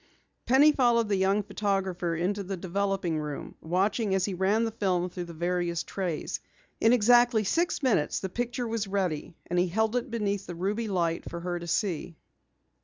Penny 0.47 0.71
followed 0.71 1.09
the 1.09 1.15
young 1.15 1.43
photographer 1.43 2.15
into 2.15 2.41
the 2.41 2.57
developing 2.57 3.19
room, 3.19 3.53
watching 3.61 4.15
as 4.15 4.25
he 4.25 4.33
ran 4.33 4.63
the 4.63 4.71
film 4.71 5.11
through 5.11 5.25
the 5.25 5.33
various 5.33 5.83
trays. 5.83 6.39
In 6.79 6.91
exactly 6.91 7.43
six 7.43 7.83
minutes 7.83 8.19
the 8.19 8.27
picture 8.27 8.67
was 8.67 8.87
ready, 8.87 9.35
and 9.45 9.59
he 9.59 9.67
held 9.67 9.95
it 9.95 10.09
beneath 10.09 10.47
the 10.47 10.55
ruby 10.55 10.87
light 10.87 11.29
for 11.29 11.41
her 11.41 11.59
to 11.59 11.67
see. 11.67 12.15